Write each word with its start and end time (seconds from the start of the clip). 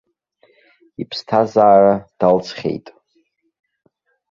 Иԥсҭазаара 1.01 1.93
далҵхьеит. 2.19 2.85